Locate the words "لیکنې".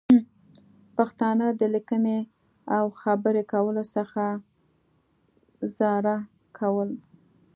1.75-2.19